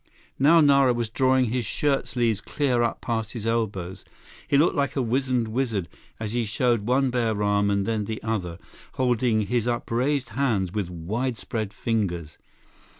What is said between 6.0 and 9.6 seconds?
as he showed one bare arm and then the other, holding